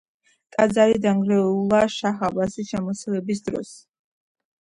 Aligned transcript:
ტაძარი 0.53 0.95
დანგრეულა 1.03 1.81
შაჰ-აბასის 1.95 2.71
შემოსევების 2.71 3.45
დროს. 3.51 3.75